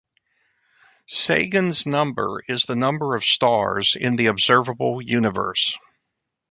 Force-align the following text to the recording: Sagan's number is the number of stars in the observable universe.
Sagan's 1.07 1.85
number 1.85 2.41
is 2.47 2.63
the 2.63 2.75
number 2.75 3.15
of 3.15 3.23
stars 3.23 3.95
in 3.95 4.15
the 4.15 4.25
observable 4.25 4.99
universe. 4.99 5.77